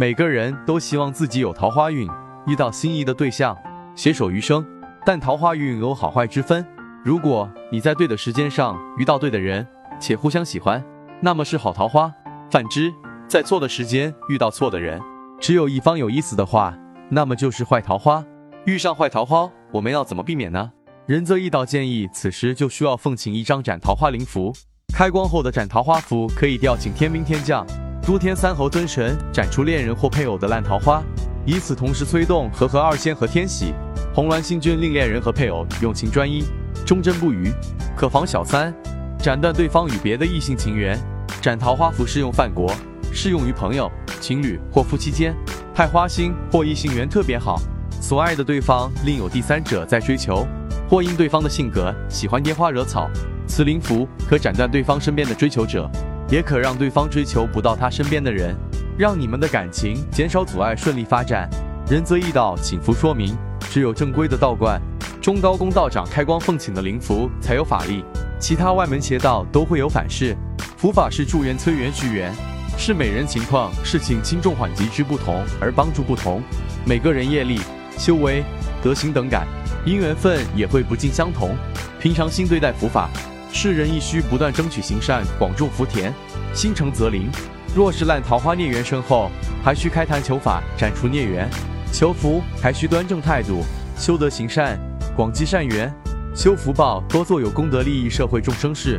[0.00, 2.08] 每个人都希望自己有桃花运，
[2.46, 3.54] 遇到心仪的对象，
[3.94, 4.64] 携手余生。
[5.04, 6.66] 但桃花运有好坏之分，
[7.04, 9.66] 如果你在对的时间上遇到对的人，
[10.00, 10.82] 且互相喜欢，
[11.20, 12.10] 那么是好桃花；
[12.50, 12.90] 反之，
[13.28, 14.98] 在错的时间遇到错的人，
[15.38, 16.74] 只有一方有意思的话，
[17.10, 18.24] 那么就是坏桃花。
[18.64, 20.72] 遇上坏桃花，我们要怎么避免呢？
[21.04, 24.50] 仁泽一道建议，此时就需要奉请一张斩桃花灵符。
[24.96, 27.66] 开光后的斩桃花符可以调请天兵天将、
[28.02, 31.02] 诸天三侯尊神斩出恋人或配偶的烂桃花，
[31.44, 33.72] 以此同时催动和合二仙和天喜、
[34.14, 36.42] 红鸾星君，令恋人和配偶用情专一、
[36.84, 37.52] 忠贞不渝。
[37.96, 38.74] 可防小三，
[39.18, 40.98] 斩断对方与别的异性情缘。
[41.40, 42.72] 斩桃花符适用犯国，
[43.12, 43.90] 适用于朋友、
[44.20, 45.34] 情侣或夫妻间。
[45.74, 47.60] 太花星或异性缘特别好，
[48.00, 50.46] 所爱的对方另有第三者在追求。
[50.88, 53.08] 或因对方的性格喜欢拈花惹草，
[53.46, 55.88] 此灵符可斩断对方身边的追求者，
[56.30, 58.54] 也可让对方追求不到他身边的人，
[58.96, 61.50] 让你们的感情减少阻碍，顺利发展。
[61.90, 63.36] 仁泽易道请符说明，
[63.68, 64.80] 只有正规的道观、
[65.20, 68.04] 中高公道长开光奉请的灵符才有法力，
[68.38, 70.36] 其他外门邪道都会有反噬。
[70.76, 72.32] 符法是助缘、催缘、续缘，
[72.78, 76.40] 是每人情况、事情轻重缓急之不同而帮助不同，
[76.86, 77.60] 每个人业力、
[77.98, 78.44] 修为、
[78.80, 79.48] 德行等感。
[79.84, 81.56] 因缘分也会不尽相同，
[81.98, 83.10] 平常心对待佛法，
[83.52, 86.12] 世人亦需不断争取行善，广种福田，
[86.54, 87.28] 心诚则灵。
[87.74, 89.30] 若是烂桃花孽缘深厚，
[89.62, 91.48] 还需开坛求法，斩除孽缘。
[91.92, 93.64] 求福还需端正态度，
[93.96, 94.78] 修德行善，
[95.16, 95.92] 广积善缘，
[96.34, 98.98] 修福报，多做有功德利益社会众生事。